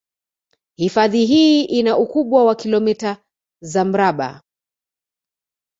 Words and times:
Hifadhi 0.75 1.25
hii 1.25 1.63
ina 1.65 1.97
ukubwa 1.97 2.43
wa 2.45 2.55
kilometa 2.55 3.17
za 3.63 3.85
mraba 3.85 4.41